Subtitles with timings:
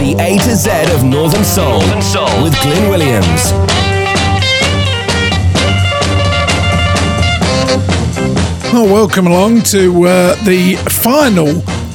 [0.00, 2.42] The A to Z of Northern Soul, Northern Soul.
[2.42, 3.52] with Glyn Williams.
[8.72, 11.48] Well, welcome along to uh, the final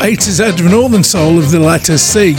[0.06, 2.34] A to Z of Northern Soul of the letter C.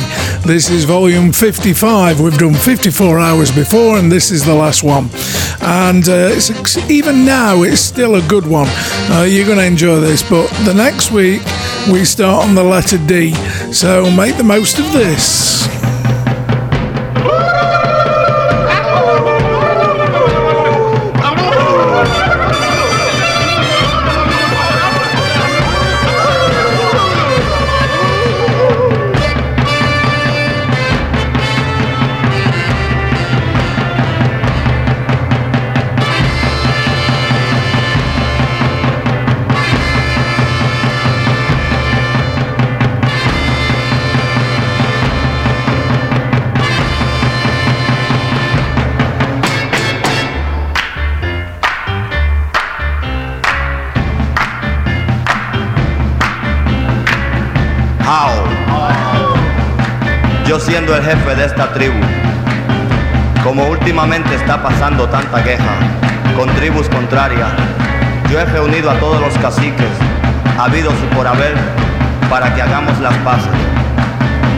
[0.47, 2.21] This is volume 55.
[2.21, 5.11] We've done 54 hours before, and this is the last one.
[5.63, 6.39] And uh,
[6.89, 8.69] even now, it's still a good one.
[9.11, 11.43] Uh, you're going to enjoy this, but the next week
[11.91, 13.33] we start on the letter D.
[13.73, 15.67] So make the most of this.
[60.95, 61.99] El jefe de esta tribu.
[63.43, 65.75] Como últimamente está pasando tanta queja
[66.37, 67.49] con tribus contrarias,
[68.31, 69.91] yo he reunido a todos los caciques,
[70.59, 71.55] habidos y por haber,
[72.31, 73.51] para que hagamos las paces.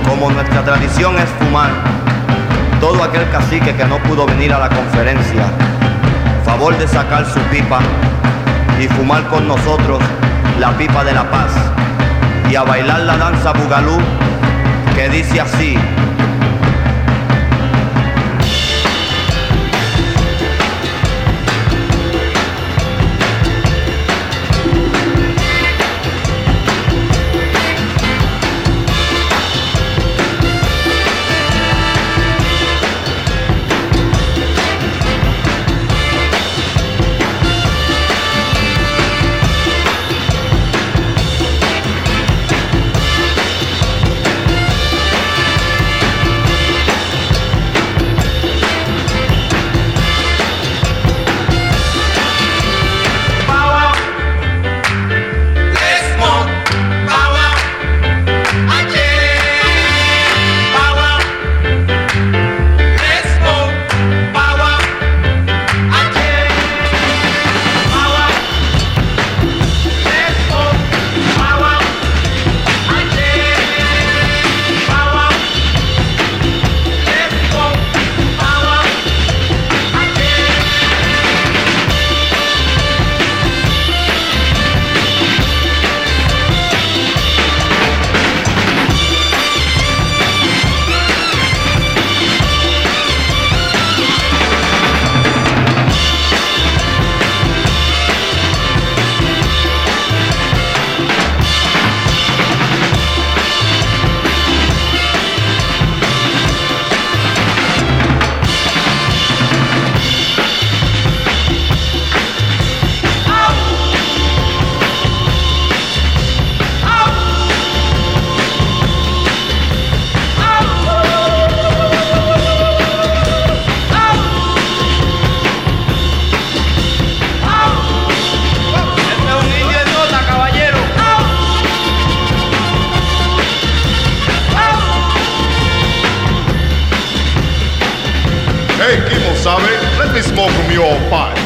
[0.06, 1.70] Como nuestra tradición es fumar,
[2.80, 5.44] todo aquel cacique que no pudo venir a la conferencia,
[6.44, 7.80] favor de sacar su pipa
[8.80, 10.00] y fumar con nosotros
[10.58, 11.52] la pipa de la paz
[12.50, 13.98] y a bailar la danza bugalú
[14.94, 15.78] que dice así.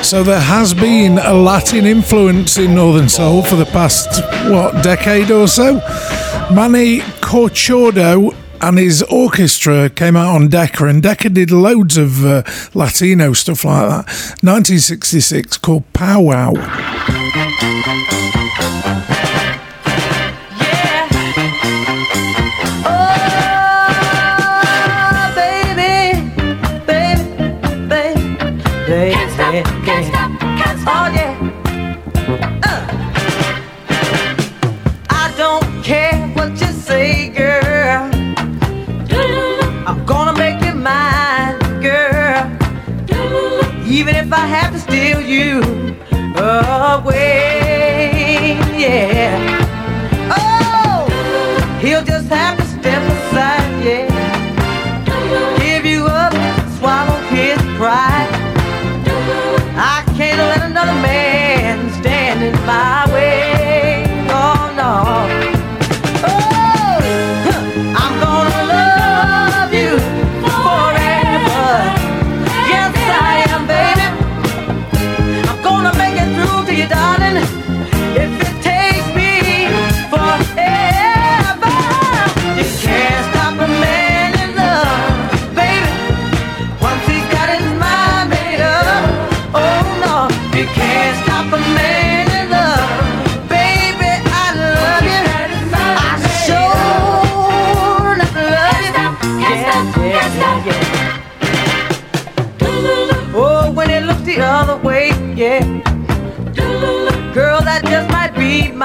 [0.04, 5.30] So there has been a Latin influence in Northern Soul for the past, what, decade
[5.30, 5.74] or so?
[6.52, 12.42] Manny Corchado and his orchestra came out on Decca, and Decca did loads of uh,
[12.74, 14.06] Latino stuff like that.
[14.42, 16.52] 1966 called Powwow.
[16.54, 18.41] if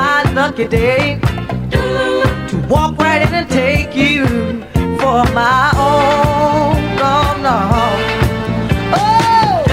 [0.02, 1.20] lucky day
[1.72, 4.26] to walk right in and take you
[5.00, 6.76] for my own.
[7.02, 7.16] No,
[7.48, 7.58] no.
[8.94, 9.64] Oh,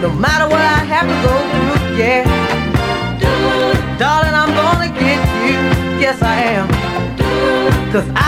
[0.00, 2.22] no matter what I have to go through, yeah.
[3.98, 5.58] Darling, I'm gonna get you.
[6.00, 6.68] Yes, I am.
[7.90, 8.27] Cause I've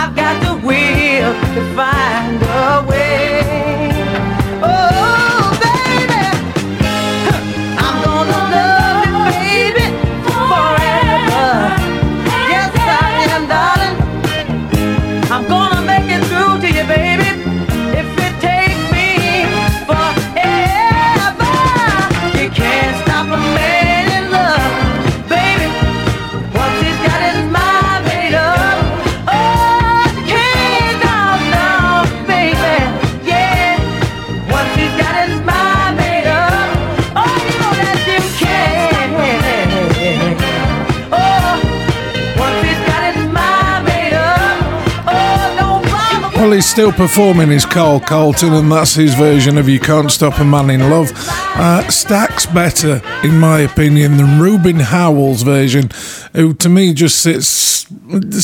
[46.71, 50.69] still performing is Carl Carlton, and that's his version of You Can't Stop a Man
[50.69, 51.11] in Love.
[51.57, 55.89] Uh, stacks better, in my opinion, than Rubin Howell's version,
[56.33, 57.87] who to me just sits,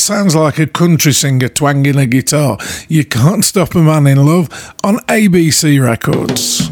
[0.02, 2.58] sounds like a country singer twanging a guitar.
[2.86, 6.67] You Can't Stop a Man in Love on ABC Records.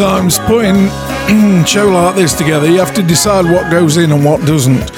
[0.00, 0.88] sometimes putting
[1.66, 4.90] show like this together, you have to decide what goes in and what doesn't.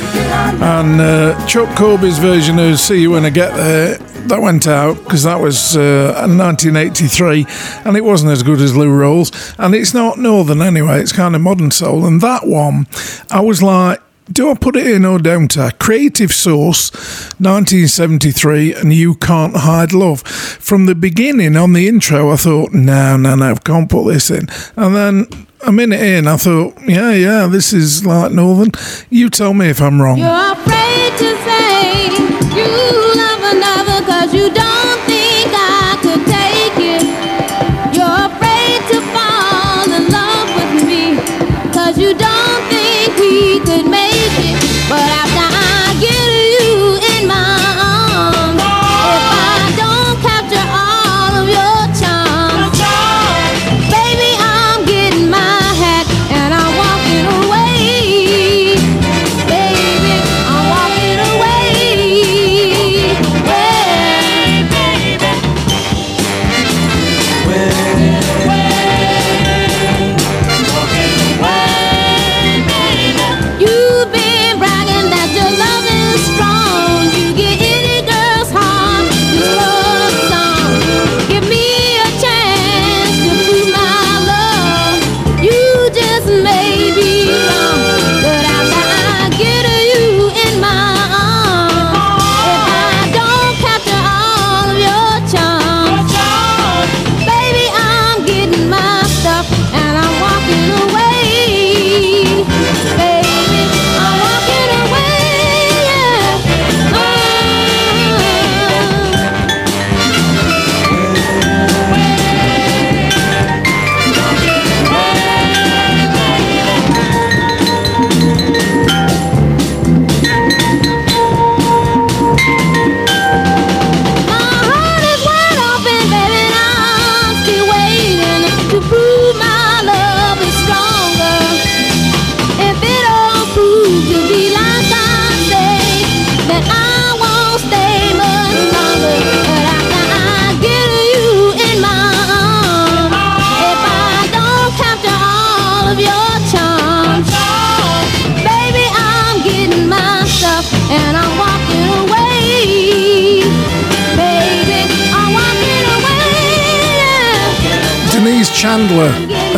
[0.62, 4.96] And uh, Chuck Corby's version of "See You When I Get There" that went out
[5.02, 7.46] because that was uh, 1983,
[7.84, 9.56] and it wasn't as good as Lou Rawls.
[9.58, 12.06] And it's not northern anyway; it's kind of modern soul.
[12.06, 12.86] And that one,
[13.28, 14.00] I was like
[14.32, 15.70] do I put it in or don't I?
[15.72, 16.90] Creative Source,
[17.38, 20.22] 1973, and You Can't Hide Love.
[20.22, 24.30] From the beginning on the intro, I thought, no, no, no, I can't put this
[24.30, 24.48] in.
[24.76, 28.72] And then a minute in, I thought, yeah, yeah, this is like Northern.
[29.10, 30.18] You tell me if I'm wrong.
[30.18, 32.10] You're afraid to say
[32.56, 34.71] you love another because you don't.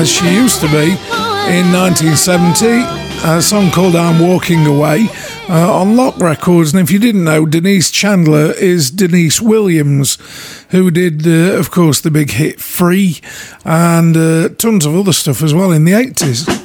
[0.04, 0.92] as she used to be
[1.48, 2.66] in 1970
[3.24, 5.06] a song called I'm Walking Away
[5.48, 6.74] uh, on Lock Records.
[6.74, 10.18] And if you didn't know, Deniece Chandler is Deniece Williams,
[10.72, 13.18] who did, uh, of course, the big hit Free
[13.64, 16.63] and uh, tons of other stuff as well in the 80s.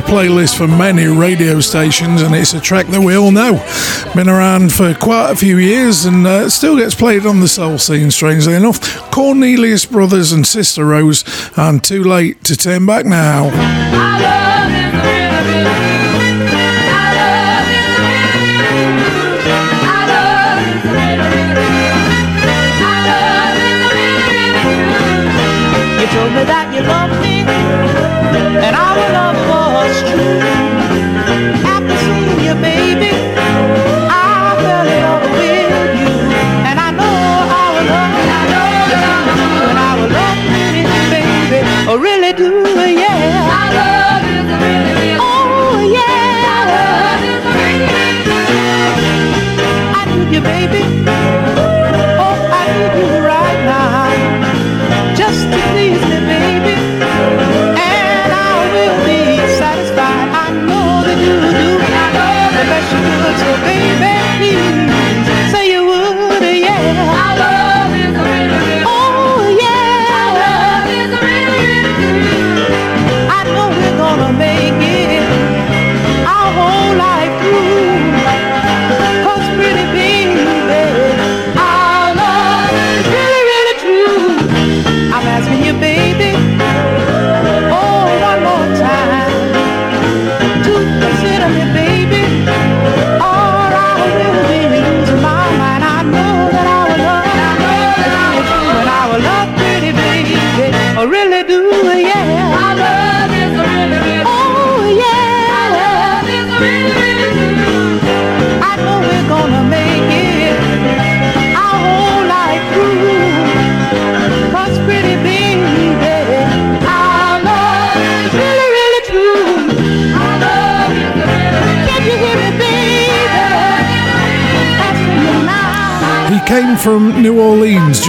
[0.00, 3.54] the playlist for many radio stations, and it's a track that we all know.
[4.14, 7.78] Been around for quite a few years and uh, still gets played on the soul
[7.78, 8.80] scene, strangely enough.
[9.10, 11.24] Cornelius Brothers and Sister Rose,
[11.56, 13.87] and Too Late to Turn Back Now.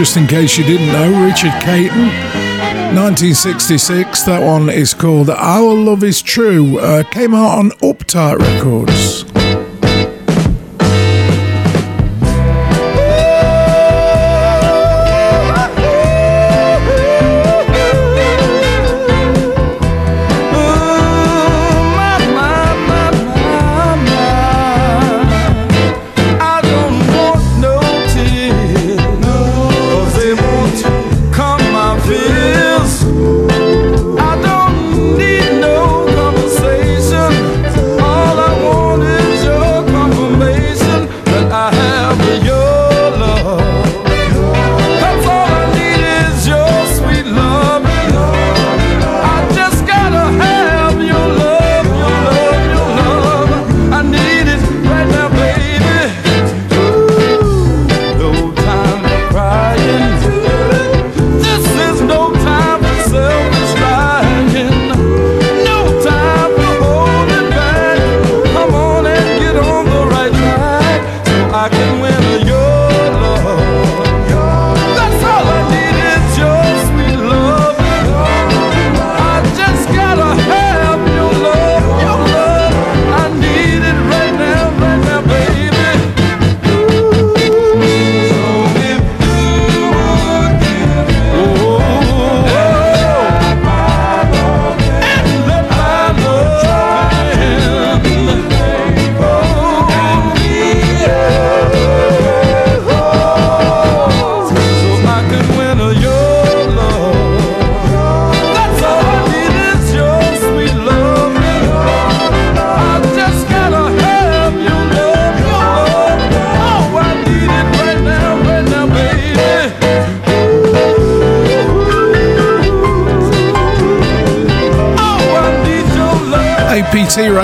[0.10, 2.08] just in case you didn't know, Richard Caton,
[2.96, 4.24] 1966.
[4.24, 6.80] That one is called Our Love Is True.
[6.80, 9.39] Uh, came out on Uptight Records.
[32.10, 32.39] feel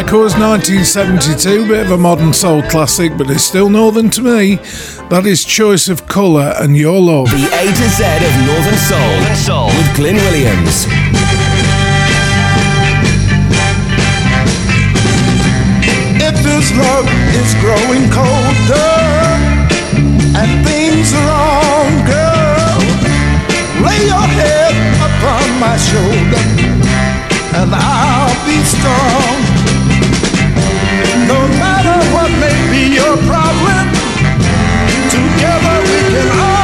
[0.05, 4.55] of course, 1972, bit of a modern soul classic, but it's still Northern to me.
[5.09, 7.31] That is Choice of Colour and Your Love.
[7.31, 9.67] The A to Z of Northern Soul, soul.
[9.73, 10.85] with Glyn Williams.
[16.21, 17.09] If this love
[17.41, 19.01] is growing colder
[20.37, 22.77] and things are wrong, girl,
[23.81, 26.65] lay your head upon my shoulder
[27.57, 29.14] and I'll be strong.
[33.17, 33.85] problem.
[35.09, 36.54] Together we can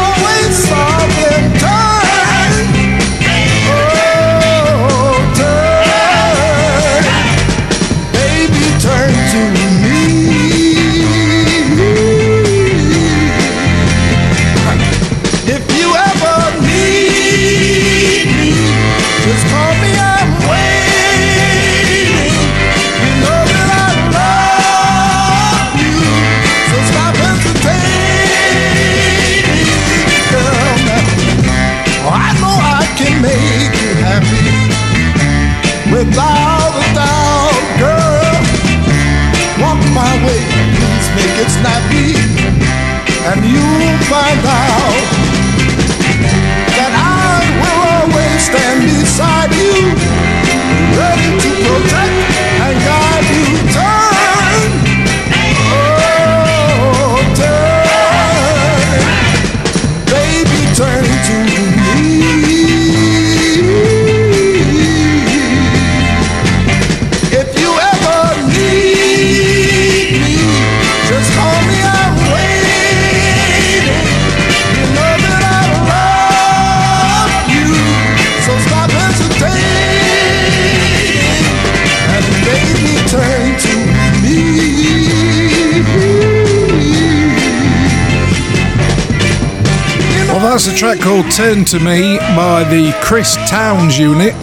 [90.52, 94.34] that's a track called Turn to Me by the Chris Towns unit.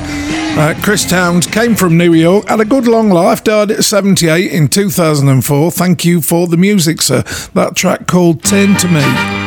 [0.57, 4.51] Uh, Chris Towns came from New York, had a good long life, died at 78
[4.51, 5.71] in 2004.
[5.71, 7.25] Thank you for the music, sir.
[7.53, 9.38] That track called Turn to Me.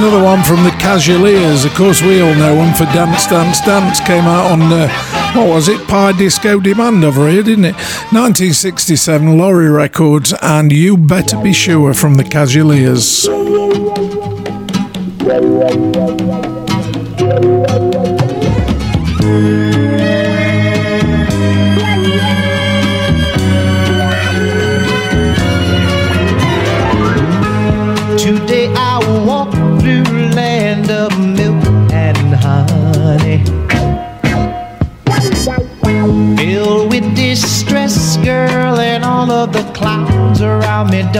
[0.00, 1.66] another one from the Casualeers.
[1.66, 4.00] Of course, we all know one for Dance, Dance, Dance.
[4.00, 4.88] Came out on, uh,
[5.34, 7.74] what was it, Pye Disco Demand over here, didn't it?
[8.10, 13.28] 1967, Lorry Records, and You Better Be Sure from the Casualeers.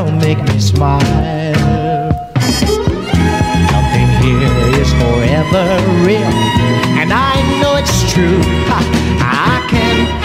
[0.05, 0.99] don't make me smile.
[3.75, 5.65] Nothing here is forever
[6.07, 6.33] real,
[7.01, 8.41] and I know it's true.
[8.73, 8.81] I,
[9.21, 10.20] I can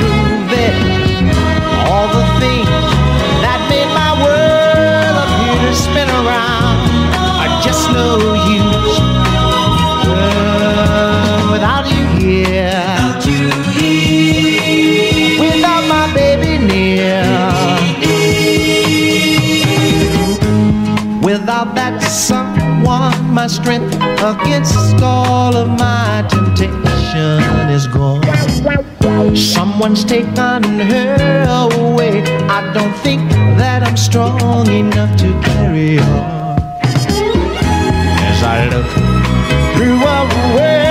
[23.45, 28.23] my strength against all of my temptation is gone.
[29.35, 32.23] Someone's taken her away.
[32.49, 33.29] I don't think
[33.59, 36.57] that I'm strong enough to carry on.
[38.31, 38.89] As I look
[39.75, 40.84] through a way.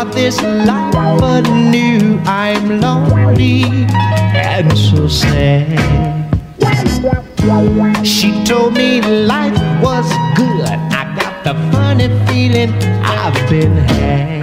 [0.00, 2.18] Start this life anew.
[2.24, 3.64] I'm lonely
[4.34, 5.76] and so sad.
[8.06, 10.78] She told me life was good.
[11.00, 14.42] I got the funny feeling I've been had.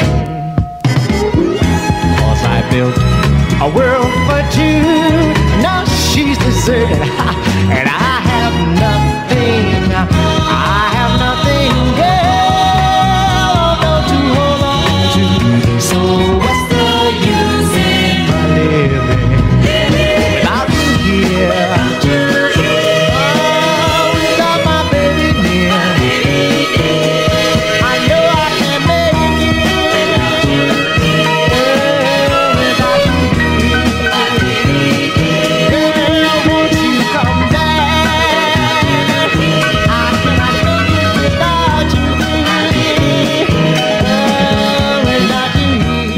[2.19, 2.97] Cause I built
[3.61, 4.81] a world for two.
[5.61, 7.01] Now she's deserted,
[7.77, 9.91] and I have nothing.
[9.93, 10.96] I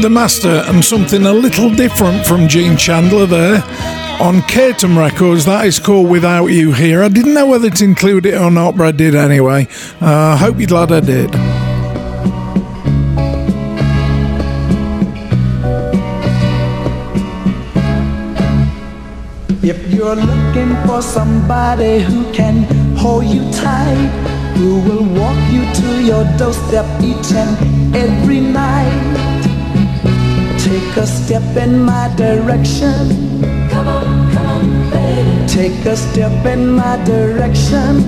[0.10, 3.58] The Master and something a little different from Gene Chandler there.
[4.20, 7.04] On Curtom Records, that is called Without You Here.
[7.04, 9.68] I didn't know whether to include it or not, but I did anyway.
[10.02, 11.30] I uh, hope you're glad I did.
[19.64, 22.64] If you're looking for somebody who can
[22.98, 24.10] hold you tight,
[24.58, 29.29] who will walk you to your doorstep each and every night,
[30.64, 33.08] take a step in my direction.
[33.70, 35.48] Come on, come on, baby.
[35.48, 38.04] Take a step in my direction.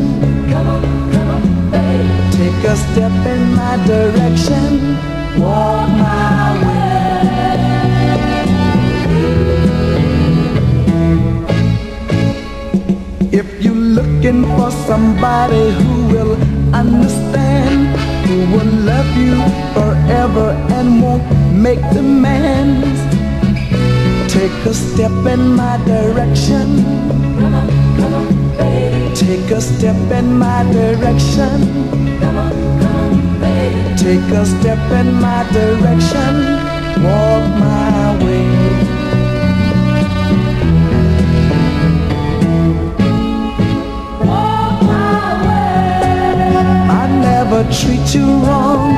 [0.51, 2.09] Come on, come on, baby.
[2.37, 4.97] Take a step in my direction.
[5.41, 6.91] Walk my way.
[13.31, 16.35] If you're looking for somebody who will
[16.75, 17.95] understand,
[18.27, 19.37] who will love you
[19.73, 22.99] forever and won't make demands,
[24.31, 26.83] take a step in my direction.
[27.39, 29.15] Come on, come on, baby.
[29.15, 31.59] Take a step in my direction.
[32.19, 33.97] Come on, come on, baby.
[33.97, 36.33] Take a step in my direction.
[37.03, 39.00] Walk my way.
[47.71, 48.93] Treat you wrong.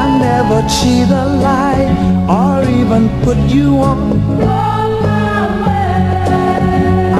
[0.00, 1.88] I never cheat a lie
[2.28, 3.98] or even put you on.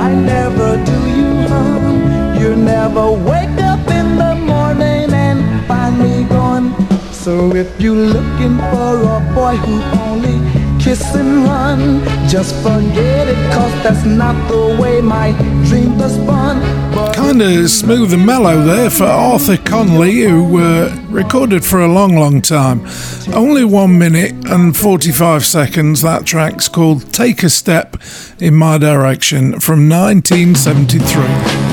[0.07, 2.40] I never do you harm.
[2.40, 6.75] You never wake up in the morning and find me gone.
[7.12, 9.77] So if you're looking for a boy who
[10.09, 10.38] only
[10.81, 15.33] kiss and run, just forget it, cause that's not the way my
[15.68, 16.38] dream was spun.
[17.29, 22.17] Kind of smooth and mellow there for Arthur Conley, who uh, recorded for a long,
[22.17, 22.87] long time.
[23.35, 26.01] Only one minute and 45 seconds.
[26.01, 27.99] That track's called Take a Step
[28.41, 31.67] in My Direction from 1973.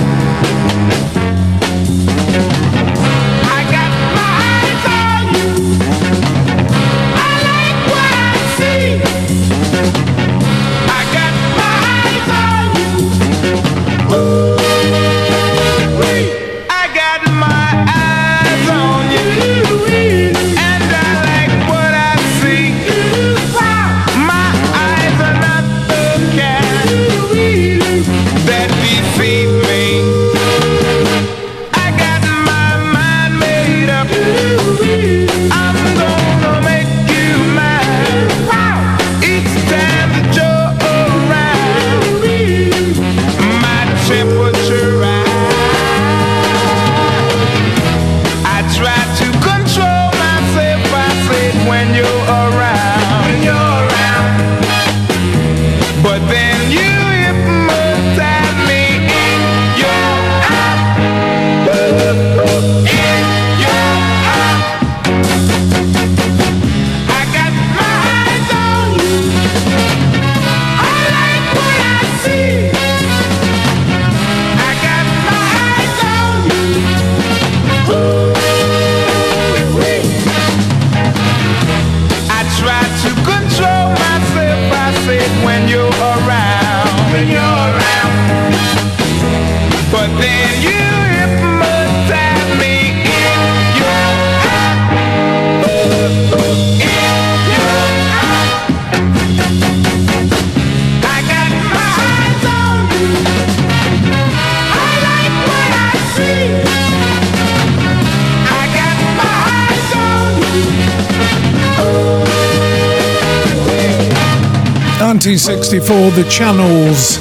[116.12, 117.20] The Channels.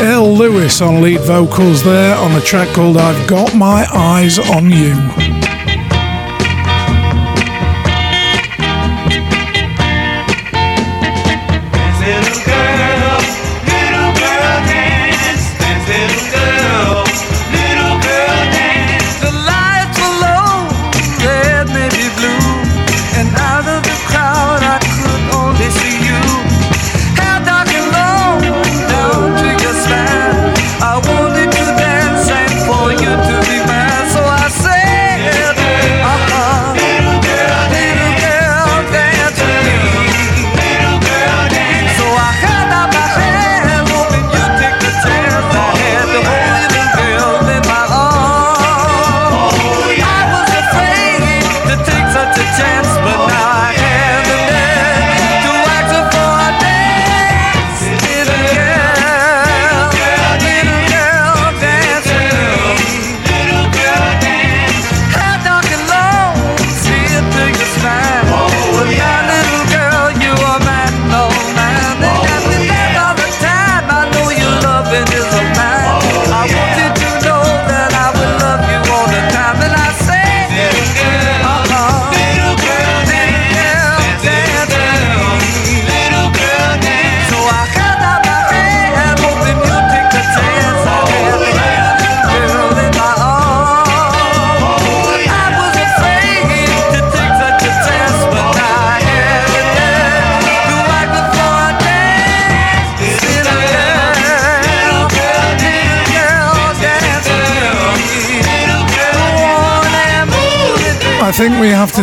[0.00, 0.34] L.
[0.34, 5.49] Lewis on lead vocals there on a track called I've Got My Eyes on You.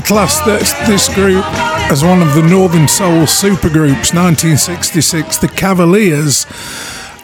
[0.07, 1.43] classed this group
[1.91, 6.45] as one of the Northern Soul supergroups, 1966, The Cavaliers.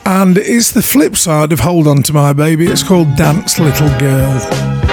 [0.06, 2.68] And it's the flip side of Hold On to My Baby.
[2.68, 4.93] It's called Dance Little Girl.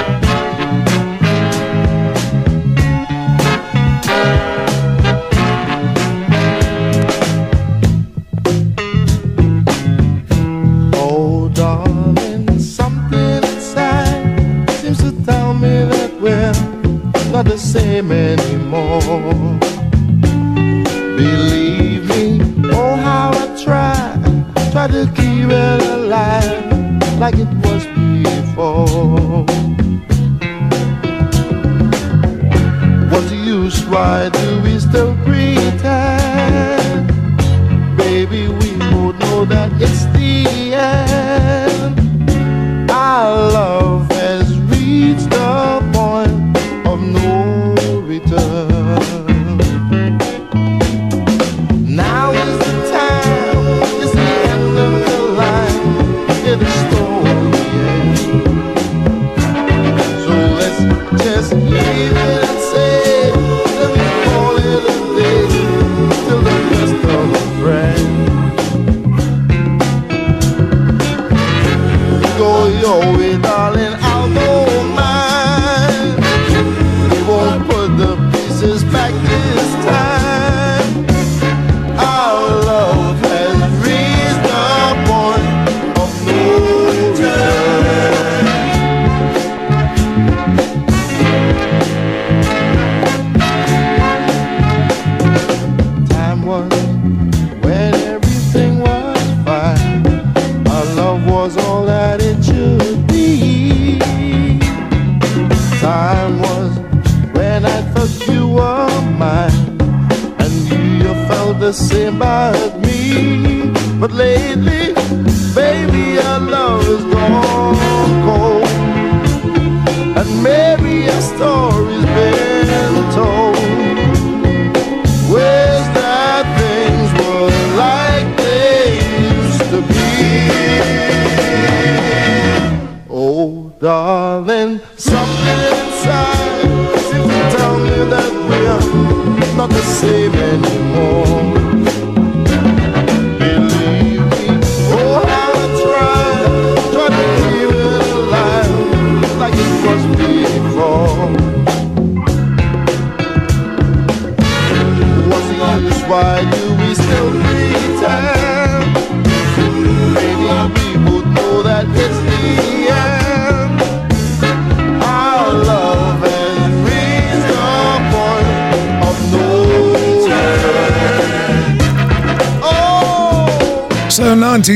[111.73, 114.90] say about me, but lately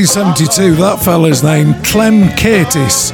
[0.05, 3.11] 1972, that fella's name, Clem Curtis.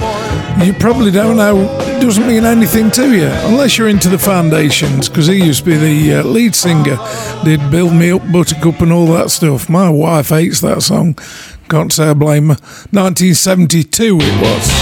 [0.62, 1.66] You probably don't know,
[2.02, 5.78] doesn't mean anything to you, unless you're into the Foundations, because he used to be
[5.78, 6.98] the uh, lead singer,
[7.46, 9.70] did Build Me Up, Buttercup, and all that stuff.
[9.70, 11.18] My wife hates that song.
[11.70, 12.58] Can't say I blame her.
[12.92, 14.81] 1972 it was.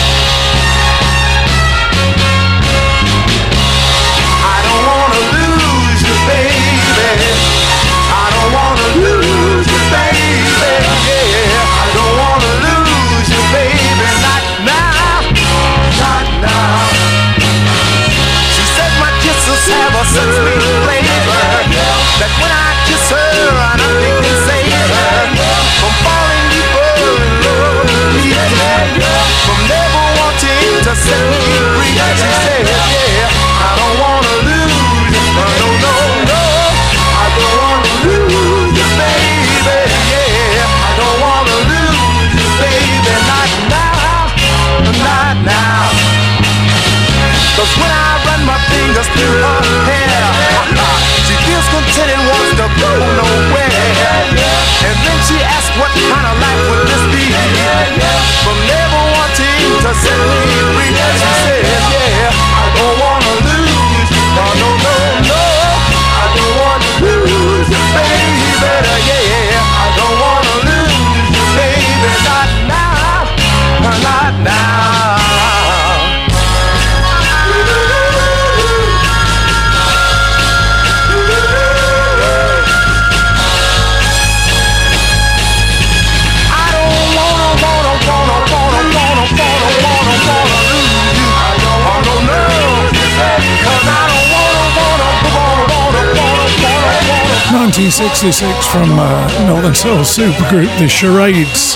[97.90, 101.76] 1966 from uh, Northern Soul supergroup The Charades.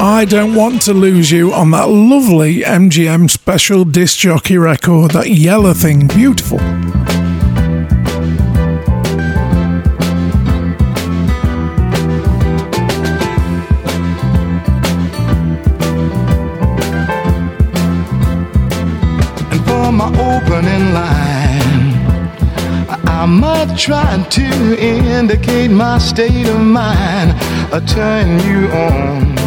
[0.00, 5.28] I don't want to lose you on that lovely MGM special disc jockey record, that
[5.28, 6.58] yellow thing, beautiful.
[23.76, 24.46] Trying to
[24.78, 27.32] indicate my state of mind.
[27.72, 29.38] I turn you on.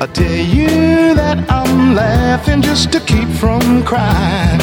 [0.00, 4.60] I tell you that I'm laughing just to keep from crying.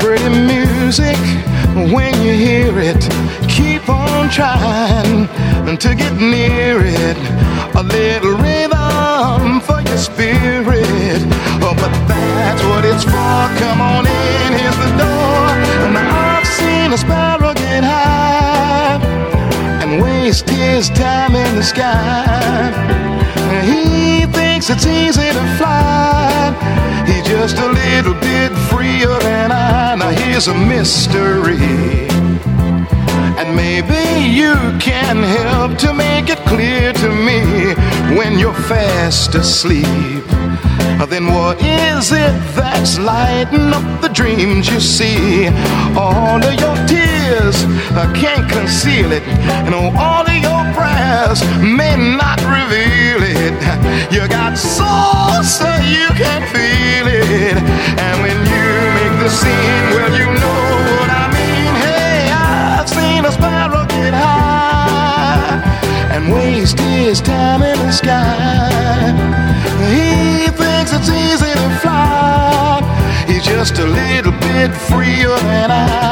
[0.00, 1.18] Pretty music,
[1.94, 3.02] when you hear it,
[3.48, 5.28] keep on trying
[5.76, 7.16] to get near it.
[7.74, 11.20] A little rhythm for your spirit.
[11.62, 13.40] Oh, but that's what it's for.
[13.60, 15.46] Come on in, here's the door.
[15.84, 17.35] And I've seen a sparrow
[17.76, 18.98] get high
[19.82, 22.72] and waste his time in the sky.
[23.70, 26.54] He thinks it's easy to fly.
[27.06, 29.94] He's just a little bit freer than I.
[29.94, 32.08] Now here's a mystery.
[33.40, 34.02] And maybe
[34.40, 37.40] you can help to make it clear to me
[38.16, 40.24] when you're fast asleep.
[41.14, 45.46] Then what is it that's lighting up the dreams you see?
[45.96, 46.76] All of your
[47.28, 49.22] I can't conceal it.
[49.66, 53.56] And all of your prayers may not reveal it.
[54.12, 57.56] You got soul so you can feel it.
[57.98, 58.66] And when you
[58.98, 60.62] make the scene, well, you know
[61.00, 61.72] what I mean.
[61.82, 65.58] Hey, I've seen a sparrow get high
[66.14, 69.10] and waste his time in the sky.
[69.90, 72.15] He thinks it's easy to fly.
[73.46, 76.06] Just a little bit freer than I.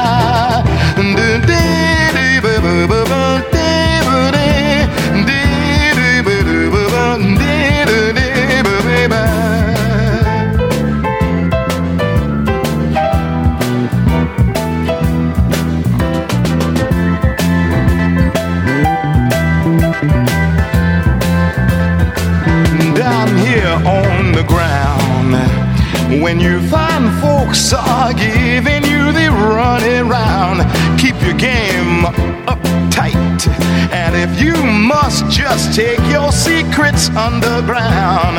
[26.22, 30.62] When you find folks are giving you the running round,
[30.98, 32.04] keep your game
[32.46, 33.48] up tight.
[33.92, 38.36] And if you must just take your secrets underground.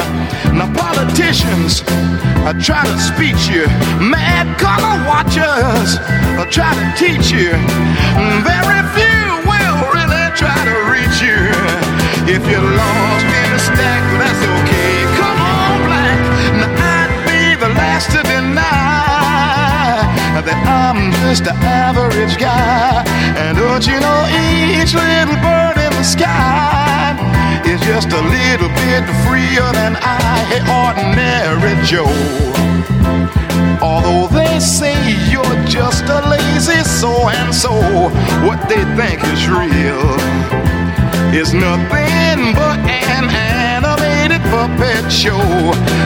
[0.55, 1.83] Now, politicians
[2.47, 3.67] uh, try to speech you,
[3.99, 5.99] mad color watchers
[6.39, 7.51] uh, try to teach you.
[8.47, 11.39] Very few will really try to reach you.
[12.33, 15.04] If you're lost in a stack, that's okay.
[20.45, 23.01] That I'm just an average guy.
[23.41, 27.17] And don't you know each little bird in the sky
[27.65, 32.05] is just a little bit freer than I, hey, ordinary Joe.
[33.81, 34.93] Although they say
[35.33, 37.73] you're just a lazy so and so,
[38.45, 40.05] what they think is real
[41.33, 45.41] is nothing but an animated puppet show.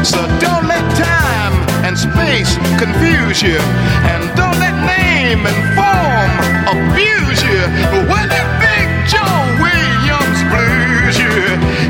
[0.04, 1.59] So don't let time
[2.00, 3.60] space confuse you,
[4.08, 6.32] and don't let name and form
[6.72, 7.60] abuse you.
[8.08, 11.36] When that Big Joe Williams blues you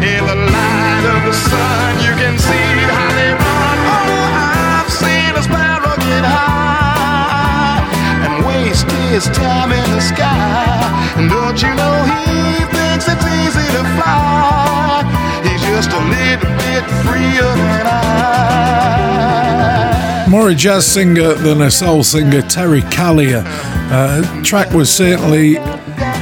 [0.01, 3.78] in the light of the sun, you can see how they run.
[3.86, 7.86] Oh, I've seen a sparrow get high
[8.26, 10.89] and waste his time in the sky.
[11.22, 15.05] And don't you know he thinks it's easy to fly?
[15.45, 19.49] He's just a little bit freer than I.
[20.30, 23.41] More a jazz singer than a soul singer, Terry Callier.
[23.91, 25.57] Uh, track was certainly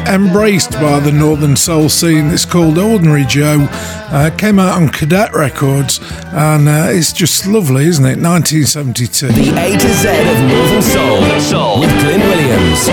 [0.07, 2.27] embraced by the northern soul scene.
[2.31, 3.67] It's called Ordinary Joe.
[3.69, 8.15] Uh, came out on Cadet Records, and uh, it's just lovely, isn't it?
[8.17, 9.27] 1972.
[9.27, 11.79] The A to Z of Northern Soul, soul.
[11.81, 12.87] with Glyn Williams.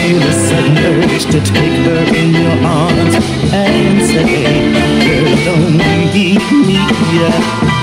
[0.00, 3.14] feel a sudden urge to take her in your arms
[3.52, 4.72] and say,
[5.04, 5.76] Girl, don't
[6.14, 6.80] leave me
[7.12, 7.81] here.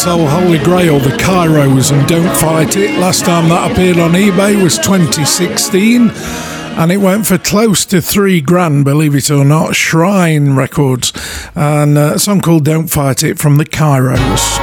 [0.00, 2.98] Soul Holy Grail, the Cairos, and Don't Fight It.
[2.98, 8.40] Last time that appeared on eBay was 2016, and it went for close to three
[8.40, 9.76] grand, believe it or not.
[9.76, 11.12] Shrine Records,
[11.54, 14.59] and uh, a song called Don't Fight It from the Cairos.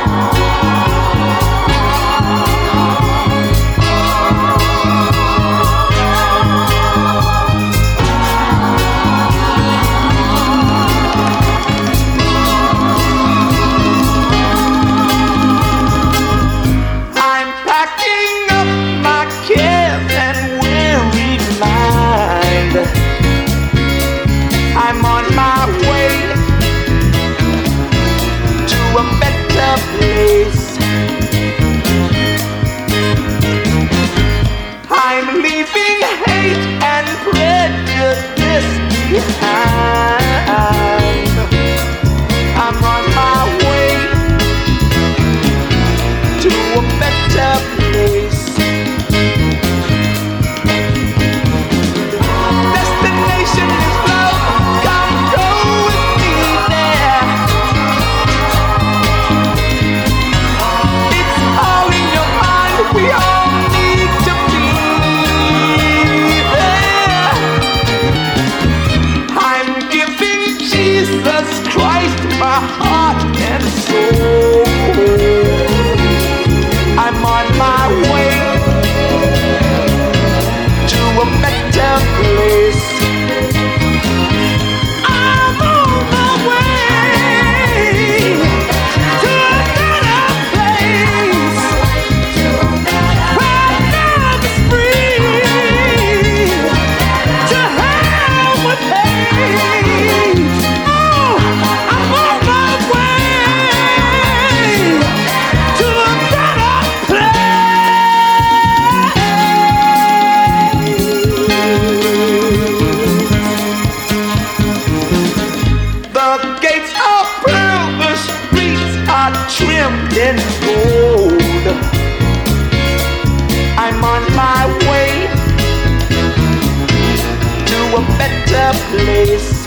[128.91, 129.65] Place.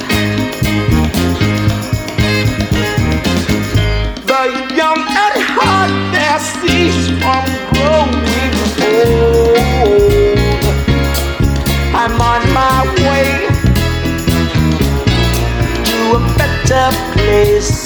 [4.31, 4.43] The
[4.75, 8.55] young and hot there cease from growing
[8.91, 9.59] old.
[11.95, 13.31] I'm on my way
[15.89, 17.80] to a better place.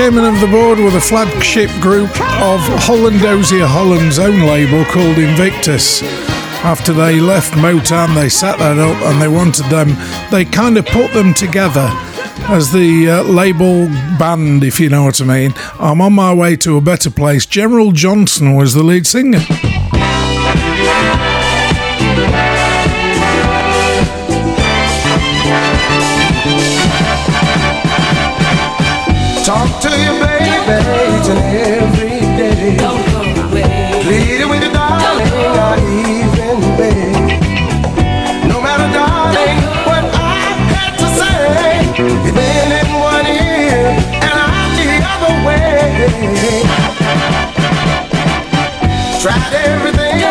[0.00, 2.08] Chairman of the board with a flagship group
[2.40, 6.02] of Holland Dozier Holland's own label called Invictus.
[6.64, 9.88] After they left Motown, they set that up and they wanted them,
[10.30, 11.86] they kind of put them together
[12.48, 13.88] as the uh, label
[14.18, 15.52] band, if you know what I mean.
[15.78, 17.44] I'm on my way to a better place.
[17.44, 19.40] General Johnson was the lead singer.
[29.50, 30.46] Talk to your baby
[31.10, 32.78] each and every day.
[34.04, 35.26] Pleading with you, darling,
[35.66, 35.74] or
[36.06, 37.42] even beg.
[38.46, 39.58] No matter, darling,
[39.90, 41.82] what I got to say.
[41.98, 43.90] You've been in one ear
[44.22, 46.62] and I'm the other way.
[49.20, 50.22] Tried everything,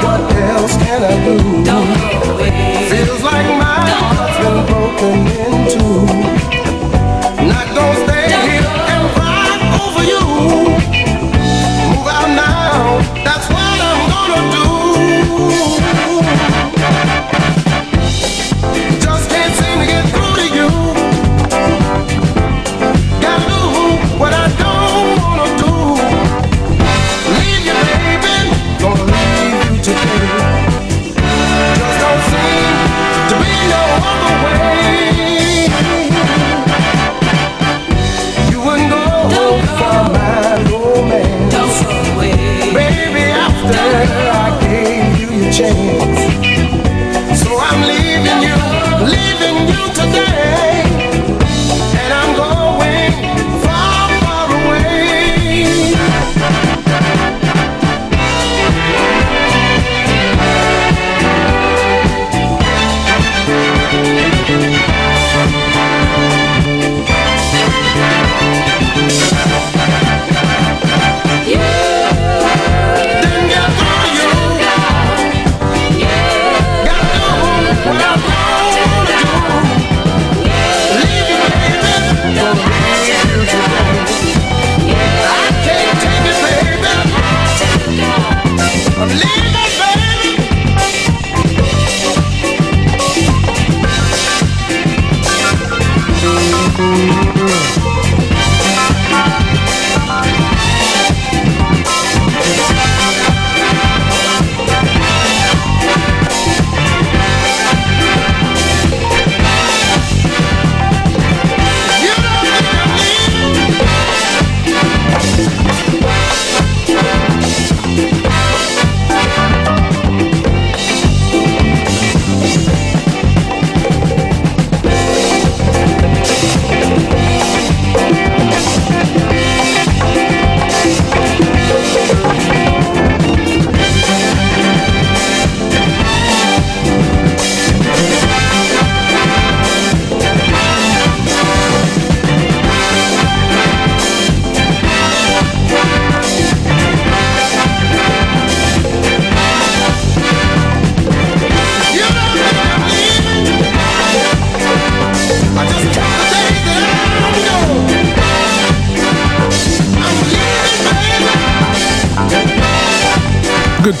[0.00, 1.36] what else can I do?
[2.88, 5.51] Feels like my heart's been broken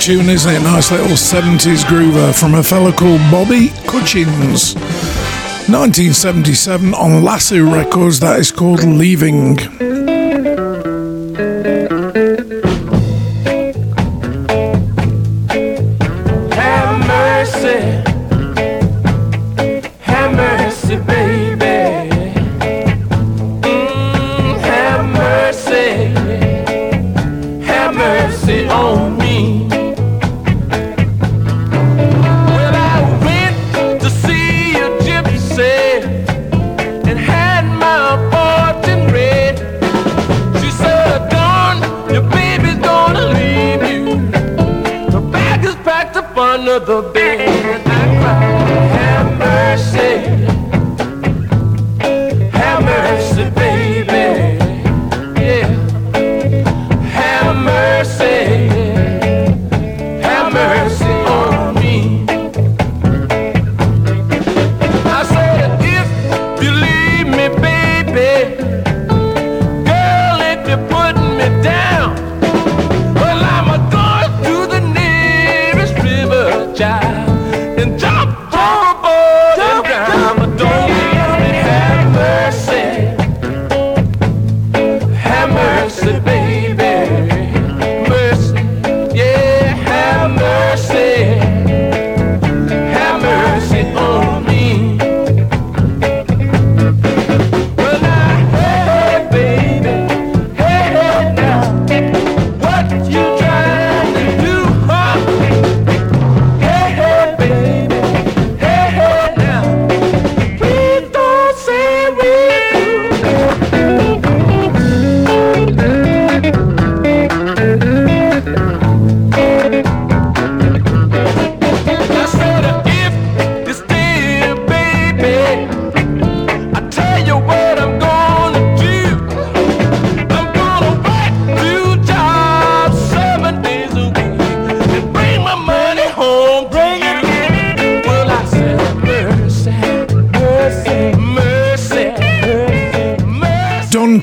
[0.02, 0.60] tune, isn't it?
[0.62, 4.74] Nice little 70s groover from a fellow called Bobby Cutchins.
[5.68, 9.58] 1977 on Lasso Records, that is called Leaving.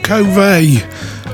[0.09, 0.81] Covay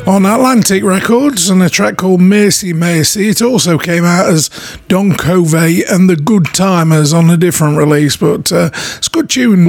[0.05, 3.29] on Atlantic Records and a track called Mercy Mercy.
[3.29, 4.49] It also came out as
[4.89, 9.29] Don Covay and the Good Timers on a different release, but uh, it's a good
[9.29, 9.67] tune.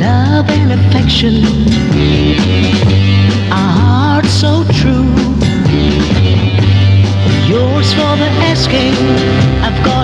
[0.00, 1.44] love and affection,
[3.52, 5.22] a heart so true.
[7.52, 9.51] Yours for the asking,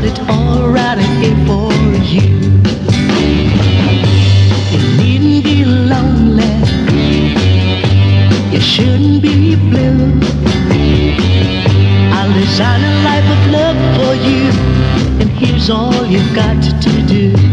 [0.08, 1.72] it all right here for
[2.12, 2.28] you.
[4.72, 6.52] You needn't be lonely,
[8.52, 10.20] you shouldn't be blue.
[12.16, 14.44] I'll design a life of love for you,
[15.20, 17.47] and here's all you've got to do.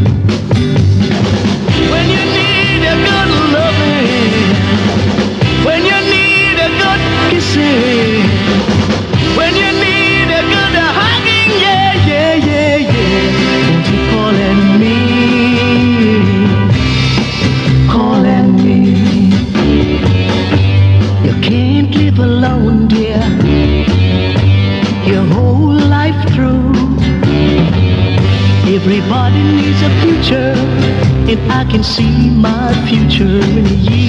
[31.50, 34.05] I can see my future in you.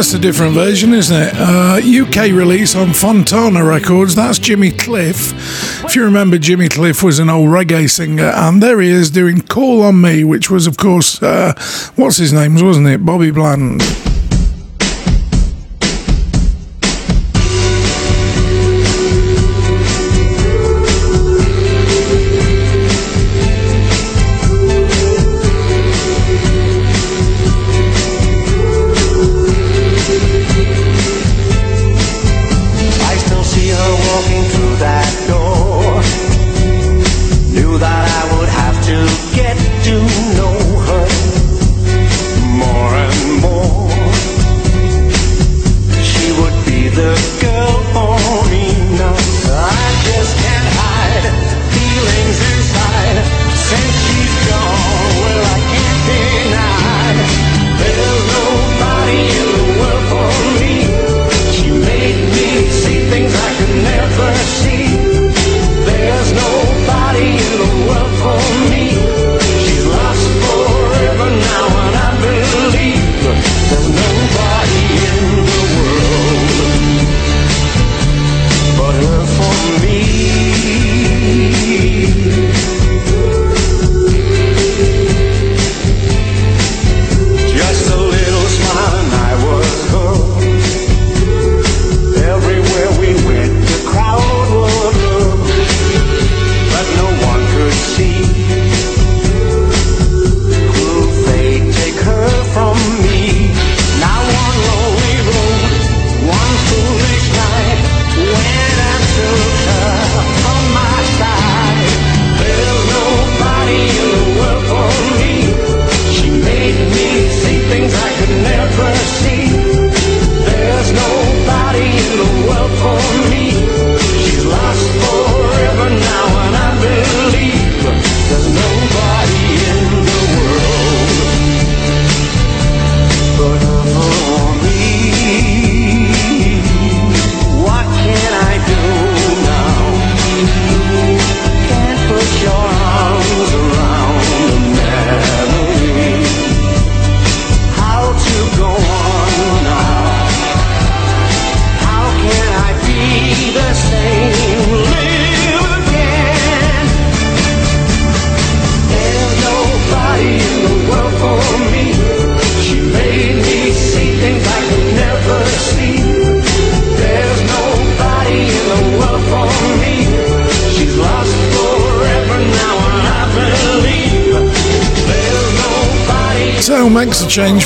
[0.00, 1.34] That's a different version, isn't it?
[1.36, 4.14] Uh, UK release on Fontana Records.
[4.14, 5.34] That's Jimmy Cliff.
[5.84, 9.42] If you remember, Jimmy Cliff was an old reggae singer, and there he is doing
[9.42, 11.52] Call on Me, which was, of course, uh,
[11.96, 13.04] what's his name, wasn't it?
[13.04, 13.82] Bobby Bland.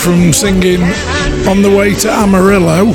[0.05, 0.83] From singing
[1.49, 2.93] on the way to Amarillo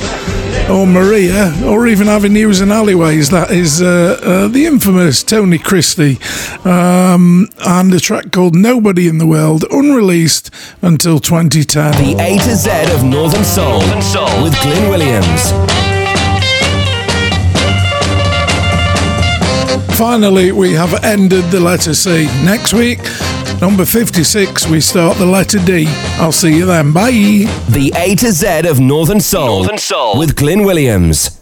[0.70, 3.32] or Maria or even Avenues and Alleyways.
[3.32, 6.20] That is uh, uh, the infamous Tony Christie
[6.64, 10.52] um, and a track called Nobody in the World, unreleased
[10.84, 11.94] until 2010.
[11.94, 14.44] The A to Z of Northern Soul, Northern Soul.
[14.44, 15.52] with Glyn Williams.
[19.98, 22.26] Finally, we have ended the letter C.
[22.46, 23.00] Next week,
[23.62, 25.86] number 56, we start the letter D.
[26.18, 26.92] I'll see you then.
[26.94, 27.12] Bye.
[27.70, 30.18] The A to Z of Northern Soul, Northern Soul.
[30.18, 31.39] with Glyn Williams.